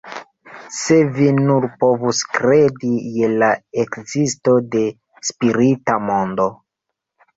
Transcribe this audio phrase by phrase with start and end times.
[0.75, 3.49] Se vi nur povus kredi je la
[3.85, 4.83] ekzisto de
[5.33, 6.49] spirita mondo!